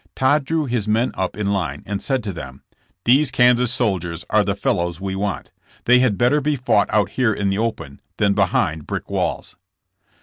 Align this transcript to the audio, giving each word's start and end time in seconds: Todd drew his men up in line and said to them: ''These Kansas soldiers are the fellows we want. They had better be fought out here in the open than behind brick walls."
Todd 0.15 0.45
drew 0.45 0.65
his 0.65 0.87
men 0.87 1.11
up 1.13 1.37
in 1.37 1.53
line 1.53 1.83
and 1.85 2.01
said 2.01 2.23
to 2.23 2.33
them: 2.33 2.63
''These 3.05 3.31
Kansas 3.31 3.71
soldiers 3.71 4.25
are 4.31 4.43
the 4.43 4.55
fellows 4.55 4.99
we 4.99 5.15
want. 5.15 5.51
They 5.85 5.99
had 5.99 6.17
better 6.17 6.41
be 6.41 6.55
fought 6.55 6.89
out 6.91 7.11
here 7.11 7.33
in 7.35 7.49
the 7.49 7.59
open 7.59 8.01
than 8.17 8.33
behind 8.33 8.87
brick 8.87 9.11
walls." 9.11 9.55